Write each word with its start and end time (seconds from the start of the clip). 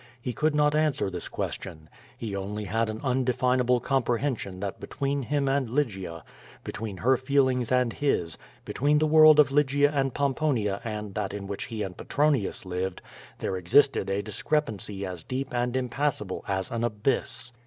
He 0.19 0.33
could 0.33 0.55
not 0.55 0.73
answer 0.73 1.11
this 1.11 1.27
question. 1.29 1.87
He 2.17 2.35
only 2.35 2.63
had 2.63 2.89
an 2.89 3.01
undefinable 3.03 3.79
comprehension 3.79 4.59
that 4.59 4.79
between 4.79 5.21
him 5.21 5.47
and 5.47 5.69
Lygia, 5.69 6.23
between 6.63 6.97
her 6.97 7.17
feelings 7.17 7.71
and 7.71 7.93
his, 7.93 8.35
between 8.65 8.97
the 8.97 9.05
world 9.05 9.39
of 9.39 9.51
Lygia 9.51 9.91
and 9.91 10.11
Pomponia 10.11 10.81
and 10.83 11.13
that 11.13 11.35
in 11.35 11.45
which 11.45 11.65
he 11.65 11.83
and 11.83 11.95
Petronius 11.95 12.65
lived, 12.65 13.03
there 13.37 13.55
existed 13.57 14.09
a 14.09 14.23
discrepancy 14.23 15.05
as 15.05 15.23
deep 15.23 15.53
and 15.53 15.77
impassable 15.77 16.43
as 16.47 16.71
an 16.71 16.83
abyss. 16.83 17.51